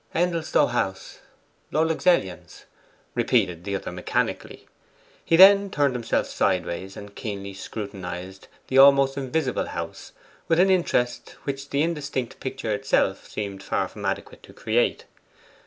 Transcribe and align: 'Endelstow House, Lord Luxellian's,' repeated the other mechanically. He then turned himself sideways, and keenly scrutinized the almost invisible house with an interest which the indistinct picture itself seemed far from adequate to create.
'Endelstow 0.15 0.65
House, 0.71 1.19
Lord 1.69 1.89
Luxellian's,' 1.89 2.63
repeated 3.13 3.63
the 3.63 3.75
other 3.75 3.91
mechanically. 3.91 4.67
He 5.23 5.35
then 5.35 5.69
turned 5.69 5.93
himself 5.93 6.25
sideways, 6.25 6.97
and 6.97 7.13
keenly 7.13 7.53
scrutinized 7.53 8.47
the 8.65 8.79
almost 8.79 9.15
invisible 9.15 9.67
house 9.67 10.11
with 10.47 10.59
an 10.59 10.71
interest 10.71 11.35
which 11.43 11.69
the 11.69 11.83
indistinct 11.83 12.39
picture 12.39 12.73
itself 12.73 13.27
seemed 13.29 13.61
far 13.61 13.87
from 13.87 14.03
adequate 14.03 14.41
to 14.41 14.53
create. 14.53 15.05